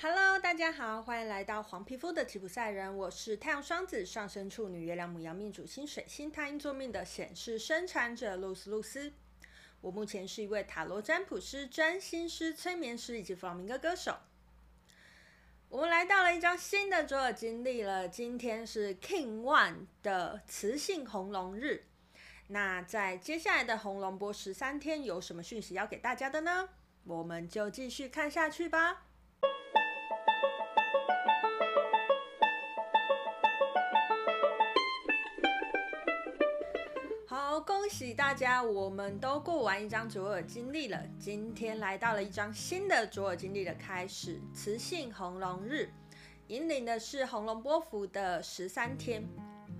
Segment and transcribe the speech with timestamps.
[0.00, 2.96] Hello，大家好，欢迎来到黄皮肤的吉普赛人。
[2.96, 9.12] 我是太阳双子上升处女月亮母羊命主星水星太阴坐命的显示生产者露丝露丝。
[9.80, 14.16] 我目前是一位塔罗占卜师、占星师、催眠师以及弗朗明哥歌手。
[15.68, 21.86] 我们来到了一张新的桌，经历了，今天是 King One 的雌性红龙日。
[22.46, 26.68] 那在接下来的红龙波十三天有什么讯息要给大家的呢？
[27.02, 29.07] 我们就继续看下去吧。
[37.68, 40.98] 恭喜大家，我们都过完一张卓尔经历了。
[41.18, 45.90] 今天来到了一张新的卓尔经历的开始，磁性红龙日，
[46.46, 49.22] 引领的是红龙波符的十三天。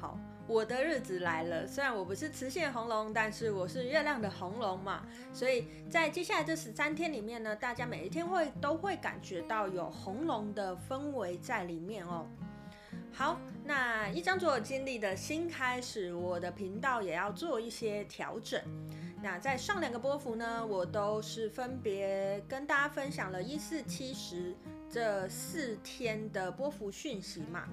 [0.00, 0.18] 好，
[0.48, 1.64] 我的日子来了。
[1.64, 12.26] 虽然我不是磁性红龙，但是我是月亮的红龙嘛，所以在接下来这十三天里面呢，大家每一天会都会感觉到有红龙的氛围在里面哦。
[13.16, 18.60] 好，那一张卓尔金历的新开始，我的频道也要做一些调整。
[19.22, 24.54] 那在上两个波幅呢，我都是分别跟大家分享了一四七十
[24.90, 27.66] 这四天的波幅讯息嘛。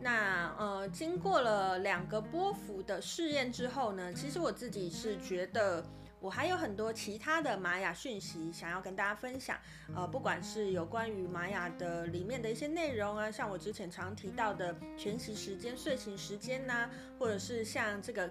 [0.00, 5.84] 那呃，经过了两个波幅的试验之后呢，其实我自己是觉得。
[6.24, 9.58] 我还有很多其他的玛雅讯息想要跟大家分享，
[9.94, 18.26] 呃，不管是有关于玛雅的里面的一些内容啊，像我之前常提到的全息时间、睡醒时间呐、或者是像这个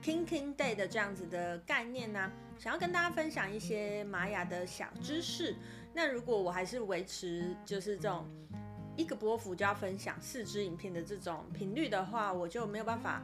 [0.00, 5.56] King King Day 的这样子的概念呐、啊，想要跟大家分享一些玛雅的小知识。
[5.92, 8.24] 那如果我还是维持就是这种
[8.96, 13.20] 一个波幅就要分享四支影片的这种频率的话，我就没有办法。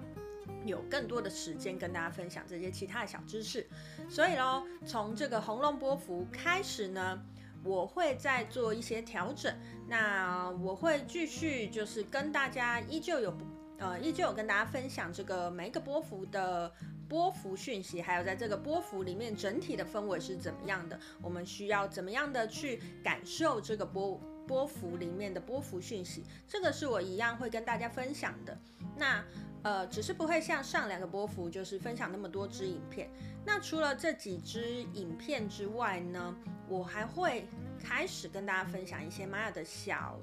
[0.69, 3.67] 有更多的时间跟大家分享这些其他的小知识，
[4.09, 7.21] 所以喽，从这个红龙波幅开始呢，
[7.65, 9.55] 我会再做一些调整。
[9.89, 13.37] 那我会继续就是跟大家依旧有
[13.79, 16.73] 呃依旧有跟大家分享这个每一个波幅的
[17.09, 28.59] 波幅讯息，还有在这个波幅里面整体的氛围是怎么样的，我们需要怎么样的去感受这个波波幅里面的波幅讯息，这个是我一样会跟大家分享的。
[28.97, 29.23] 那。
[29.65, 33.11] 呃，只是不会像上两个波幅，就是分享那么多支影片。
[33.45, 36.33] 那除了这几支影片之外呢，
[36.69, 37.45] 我还会
[37.77, 40.17] 开始跟大家分享一些玛雅的小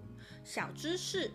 [0.45, 1.29] 小知识，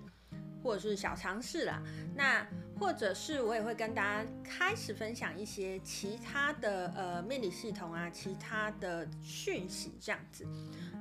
[0.63, 1.83] 或者是小尝试啦。
[2.15, 2.47] 那
[2.79, 10.47] 或者是我也会跟大家开始分享一些其他的呃命理系统啊，其他的讯息这样子。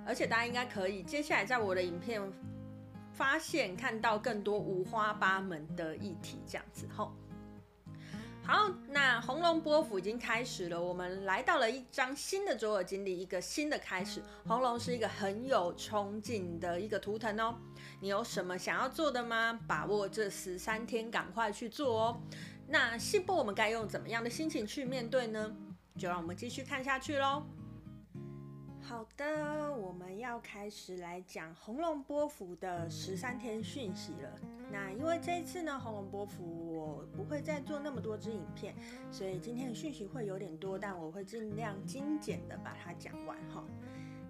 [0.06, 2.22] 而且大家应该可以接下来在我的影片。
[3.12, 7.14] 发现看到更多五花八门的议题，这样子吼。
[8.46, 14.22] 好，那红龙波符已经开始了，我们来到了一张新的卓尔经历，一个新的开始。
[14.48, 17.54] 红龙是一个很有冲劲的一个图腾哦。
[18.02, 19.60] 你有什么想要做的吗？
[19.68, 22.22] 把握这十三天，赶快去做哦。
[22.68, 25.56] 那信波我们该用怎么样的心情去面对呢？
[25.98, 27.44] 就让我们继续看下去喽。
[28.82, 34.30] 好的，我们要开始来讲红龙波符的十三天讯息了。
[34.72, 38.74] 那因为这一次呢，红龙波符我不会再做那么多支影片，
[39.12, 43.64] 所以今天的讯息会有点多，但我会尽量精简的把它讲完哈。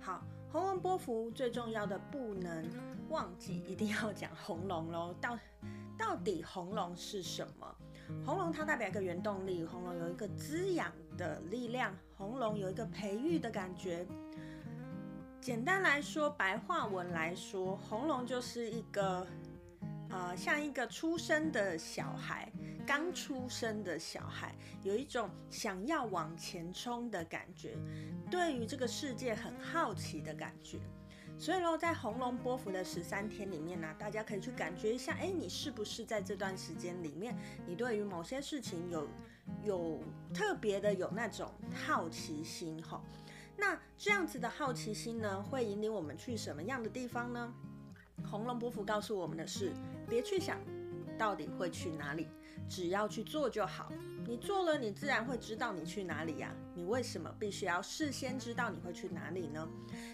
[0.01, 2.67] 好，红龙波幅最重要的不能
[3.09, 5.13] 忘记，一定要讲红龙喽。
[5.21, 5.37] 到
[5.97, 7.75] 到底红龙是什么？
[8.25, 14.07] 红龙它代表一个原动力，红龙有一个滋养的力量，红龙有一个培育的感觉。
[15.39, 19.27] 简单来说，白话文来说，红龙就是一个，
[20.09, 22.51] 呃，像一个出生的小孩，
[22.89, 27.77] 刚出生的小孩，有一种想要往前冲的感觉，
[28.31, 30.79] 对于这个世界很好奇的感觉。
[31.37, 39.07] 所以呢，在红龙波幅的十三天里面呢，大家可以去感觉一下，哎，你是不是在这段时间里面，你对于某些事情有
[39.63, 40.01] 有
[40.33, 41.47] 特别的有那种
[41.85, 42.99] 好奇心哈？
[43.55, 47.53] 那这样子的好奇心呢，会引领我们去什么样的地方呢？
[48.25, 49.71] 红龙波幅告诉我们的是，
[50.09, 50.57] 别去想
[51.19, 52.27] 到底会去哪里，
[52.69, 53.91] 只要去做就好。
[54.25, 56.55] 你做了，你自然会知道你去哪里呀。
[56.73, 59.67] 你为什么必须要事先知道你会去哪里呢？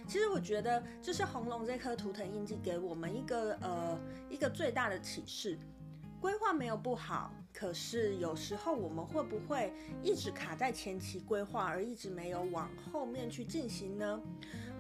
[0.08, 4.00] 其实我觉得这是红龙这颗图腾印记给我们一个呃
[4.30, 5.60] 一个最大的启示。
[6.26, 7.32] 规划没有不好。
[7.54, 14.20] 可是有时候我们会不会一直卡在前期规划，而一直没有往后面去进行呢？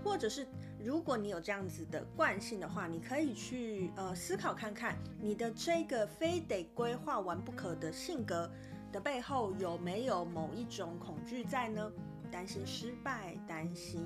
[0.04, 0.48] 或者是
[0.84, 8.52] 如果你有这样子的惯性的话，你可以去呃思考看看，你的这个非得规划完不可的性格
[8.92, 11.92] 的背后有没有某一种恐惧在呢？
[12.32, 14.04] 担心失败，担心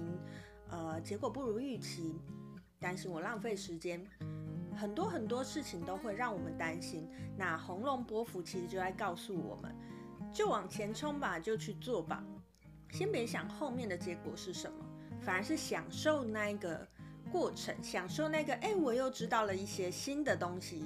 [0.70, 2.20] 呃结果不如预期。
[2.82, 4.06] 担心我浪费时间，
[4.76, 7.10] 很多很多事情都会让我们担心。
[7.38, 9.76] 那红龙波幅其实就在告诉我们，
[10.34, 12.24] 就往前冲吧，就去做吧，
[12.92, 14.86] 先别想后面的结果是什么，
[15.22, 16.88] 反而是享受那个
[17.32, 20.86] 过程，享受那个哎，我又知道了一些新的东西，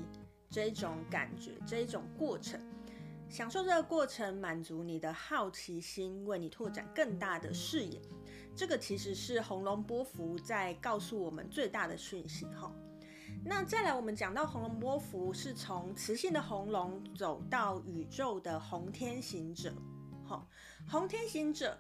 [0.50, 2.60] 这一种感觉，这一种过程。
[3.30, 8.00] 享受这个过程，满足你的好奇心，为你拓展更大的视野。
[8.56, 12.72] 这个其实是红龙波幅在告诉我们最大的讯息哈。
[13.46, 19.74] 那再来，我们讲到红龙波符是从磁性的红龙走到宇宙的红天行者。
[20.26, 20.48] 哈，
[20.90, 21.78] 红天行者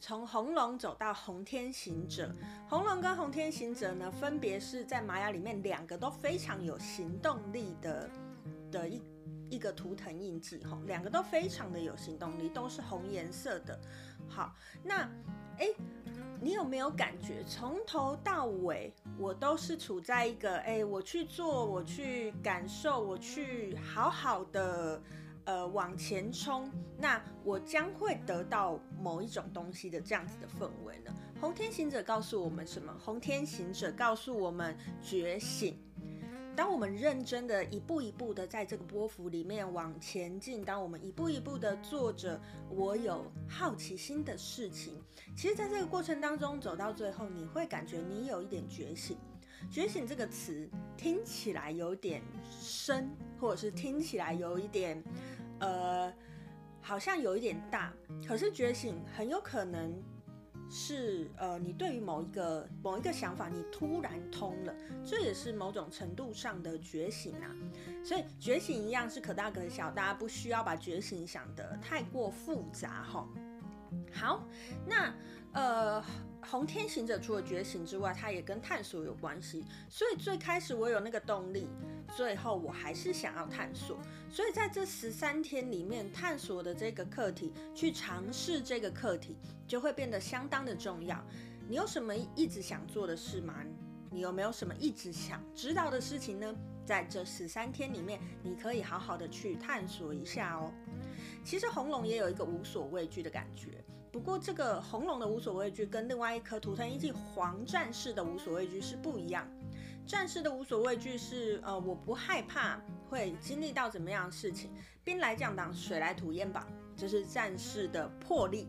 [0.00, 2.34] 从红龙走到红天行者，
[2.68, 8.10] 红龙跟红天行者呢，分别是在玛雅里面两个都非常有行动力的
[8.70, 9.02] 的一。
[9.50, 13.78] 一个图腾印记，吼，两个都非常的有行动力，都是红颜色的。
[14.26, 15.02] 好，那，
[15.58, 15.68] 哎，
[16.42, 25.00] 你有没有感觉从头到尾我都是处在一个，哎，我去做，我去感受，我去好好的，
[25.44, 26.68] 呃，往前冲，
[26.98, 31.14] 那我将会得到某一种东西的这样子的氛围呢？
[31.40, 32.92] 红天行者告诉我们什么？
[32.98, 35.78] 红天行者告诉我们觉醒。
[36.54, 44.94] 当我们认真的一步一步的在这个波幅里面往前进，当我们一步一步的做着我有好奇心的事情，
[45.36, 49.16] 其实在这个过程当中走到最后，你会感觉你有一点觉醒。
[49.70, 52.20] 觉醒这个词听起来有点
[52.60, 53.08] 深，
[53.40, 55.02] 或者是听起来有一点，
[55.60, 56.12] 呃，
[56.80, 57.92] 好像有一点大。
[58.26, 60.02] 可是觉醒很有可能。
[60.74, 64.74] 是呃，你对于某一个某一个想法，你突然通了，
[65.04, 67.54] 这也是某种程度上的觉醒啊。
[68.02, 73.28] 所以觉醒一样是可大可小，大家不需要把觉醒想得太过复杂哈。
[74.14, 74.42] 好，
[74.86, 75.14] 那
[75.52, 76.02] 呃，
[76.40, 79.62] 红天行者除了觉醒之外，它也跟探索有关系。
[79.90, 81.68] 所以最开始我有那个动力，
[82.16, 83.98] 最后我还是想要探索。
[84.30, 89.36] 所以在这十三天里面，探索的这个课题，去尝试这个课题，
[89.66, 91.22] 就会变得相当的重要。
[91.68, 93.54] 你有什么一直想做的事吗？
[94.10, 96.54] 你有没有什么一直想知道的事情呢？
[96.84, 100.70] 在这十三天里面，你可以好好的去探索一下哦。
[101.44, 109.48] 其实红龙也有一个无所畏惧的感觉，不过这个红龙的无所畏惧跟另外一颗图腾印记黄战士的无所畏惧是不一样。
[110.06, 114.70] 战士的无所畏惧是呃，我不害怕会经历到怎么样的事情，
[115.02, 116.66] 兵来将挡，水来土掩吧，
[116.96, 118.68] 这是战士的魄力。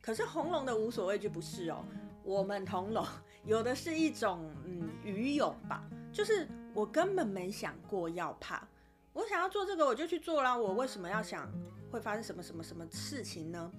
[0.00, 1.84] 可是红龙的无所畏惧不是哦，
[2.22, 3.04] 我们红龙
[3.44, 5.82] 有的是一种嗯愚勇吧，
[6.12, 8.66] 就是我根本没想过要怕。
[9.12, 10.56] 我想要做这个，我就去做啦。
[10.56, 11.50] 我为什么要想
[11.90, 13.72] 会发生什么什么什么事情呢？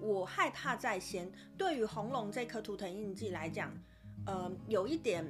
[0.00, 1.30] 我害怕在先。
[1.58, 3.70] 对于红龙这颗图腾印记来讲，
[4.24, 5.24] 呃，有一点，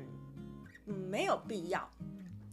[0.91, 1.89] 嗯，没有必要。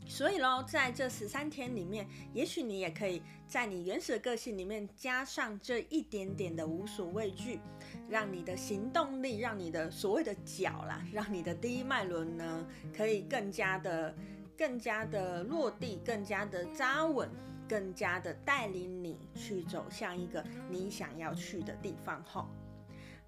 [0.05, 7.59] 所以喽，在这十三天里面，也许你也可以在你原始的个性里面加上这一点点的无所畏惧，
[8.07, 14.15] 让你的行动力，让你的所谓的脚啦，让你的第一脉轮呢，可以更加的。
[14.57, 17.29] 更加的落地，更加的扎稳，
[17.69, 22.19] 更加的带领你去走向一个你想要去的地方。
[22.23, 22.47] 吼，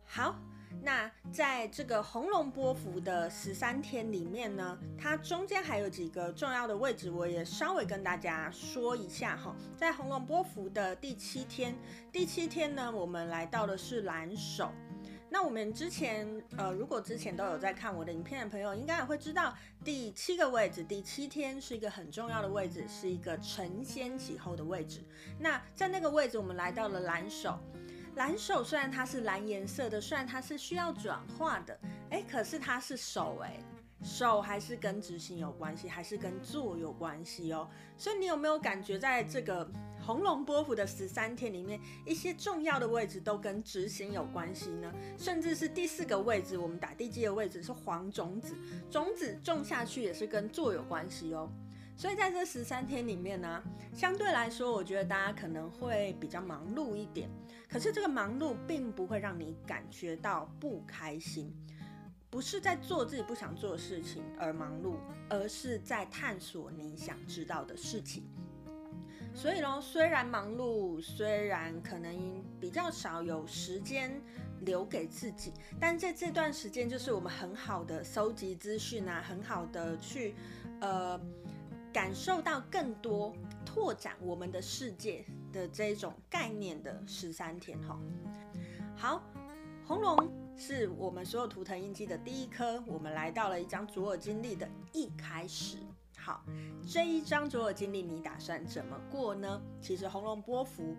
[0.03, 0.39] 好，
[0.81, 9.55] 那在这个红龙波幅的十三天里面呢，它中间还有几个重要的位置，我也稍微跟大家说一下哈。
[9.75, 11.75] 在红龙波幅的第七天，
[12.11, 14.71] 第七天呢，我们来到的是蓝手。
[15.31, 25.03] 那我们之前，呃，如果之前都有在看我的影片的朋友，应该也会知道，第七个位置，第七天是一个很重要的位置，是一个承先启后的位置。
[25.37, 27.59] 那在那个位置，我们来到了蓝手。
[28.15, 33.59] 蓝手虽然它是蓝颜色的，虽然它是需要转化的，诶，可是它是手，诶。
[34.01, 37.69] 手还是跟执行有关系，还是跟做有关系哦。
[37.97, 44.89] 所以你有没有感觉，在这个红龙波符的十三天里面，一些重要的位置都跟执行有关系呢？
[45.17, 48.55] 甚至是第四个位置，我们打地基的位置是黄种子，
[48.89, 51.49] 种子种下去也是跟做有关系哦。
[51.99, 53.61] 所以在这十三天里面呢，
[53.93, 57.29] 相对来说，我觉得大家可能会比较忙碌一点。
[57.67, 61.53] 可是这个忙碌并不会让你感觉到不开心。
[62.29, 64.95] 不是在做自己不想做的事情而忙碌，
[65.29, 68.23] 而是在探索你想知道的事情。
[69.33, 74.09] 所以呢，虽然忙碌，虽然可能比较少有时间
[74.61, 75.51] 留给自己，
[75.81, 80.33] 但在这段时间，就是我们很好的搜集资讯啊，很好的去
[80.79, 81.19] 呃
[81.91, 83.33] 感受到更多，
[83.65, 87.99] 拓展我们的世界的这种概念的十三天哈。
[88.95, 89.23] 好，
[89.85, 90.49] 红龙。
[90.61, 92.83] 是我们所有图腾印记的第一颗。
[92.85, 95.77] 我们来到了一张卓尔经历的一开始。
[96.17, 96.43] 好，
[96.85, 99.61] 这一张卓尔经历你打算怎么过呢？
[99.79, 100.97] 其实红龙波幅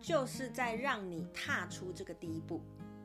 [0.00, 2.62] 就是在让你踏出这个第一步。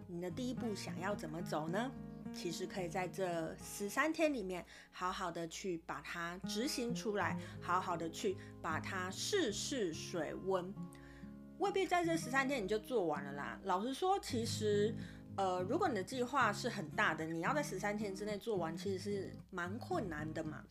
[0.07, 1.91] 你的第一步想要怎么走呢？
[2.33, 10.73] 其实可以在这十三天里面，好好的去把它执行出来，好好的去把它试试水温。
[11.57, 13.59] 未必在这十三天你就做完了啦。
[13.63, 14.95] 老实说，其实，
[15.35, 20.63] 呃，如果你的计划是很大的，你要在十三天之内做完，其实是蛮困难的嘛。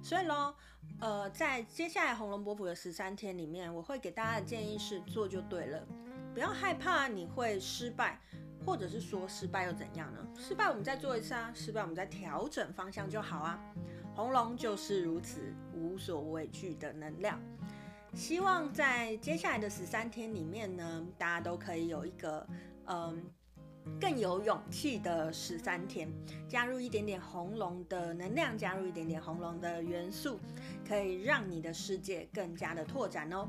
[0.00, 0.54] 所以咯，
[1.00, 5.84] 呃，在接下来红龙波符的十三天里面，我会给大家的建议是做就对了，
[6.32, 8.20] 不要害怕你会失败。
[8.66, 10.18] 或者是说失败又怎样呢？
[10.36, 13.58] 失败我们再做一次啊，失败我们再调整方向就好啊。
[14.12, 17.40] 红龙就是如此无所畏惧的能量。
[18.12, 22.44] 希望在接下来的十三天里面呢，大家都可以有一个
[22.86, 23.22] 嗯
[24.00, 26.08] 更有勇气的十三天，
[26.48, 30.40] 加入一点点红龙的能量，加入一点点红龙的元素，
[30.88, 33.48] 可以让你的世界更加的拓展哦。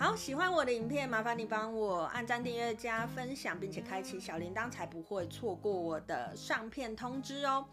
[0.00, 7.66] 好，喜欢我的影片，麻烦你帮我按赞、订阅、加分享，并且开启小铃铛，才不会错过我的上片通知哦。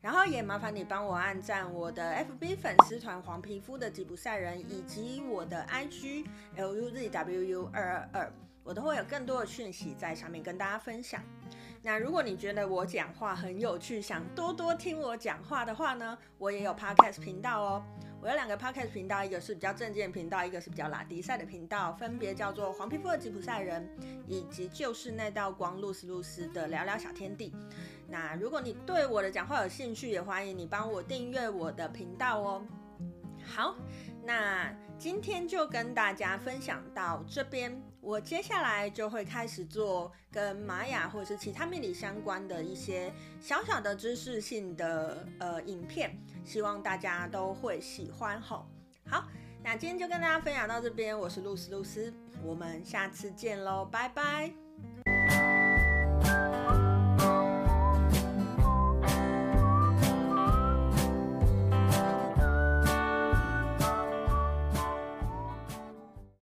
[0.00, 6.24] 然后也麻烦你帮我按赞我的 FB 粉丝团“黄皮肤的吉普赛人”，以及我的 IG
[6.56, 11.20] LUZWU 二二二，我都会有更多的讯息在上面跟大家分享。
[11.82, 17.82] 那如果你觉得我讲话很有趣，想多多听我讲话的话呢，我也有 Podcast 频道哦。
[18.22, 23.88] 我有两个 podcast 频道，一个是比较正经频道，一个是比较拉迪赛的频道，分别叫做黄皮肤的吉普赛人，
[24.26, 27.50] 以及就是那道光露丝露丝的聊聊小天地。
[28.06, 32.62] 那如果你对我的讲话有兴趣，也欢迎你帮我订阅我的频道哦。
[33.42, 33.74] 好，
[34.22, 46.18] 那今天就跟大家分享到这边，我接下来就会开始做跟玛雅或者是其他命理相关的一些小小的知识性的呃影片。
[46.44, 48.66] 希望大家都会喜欢吼。
[49.06, 49.28] 好，
[49.62, 54.69] 那今天就跟大家分享到这边，我是露丝露丝，我们下次见喽，拜拜。